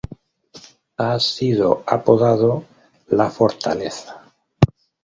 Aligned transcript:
Ha 0.97 1.19
sido 1.19 1.83
apodado 1.85 2.63
la 3.11 3.29
"Fortaleza". 3.29 4.23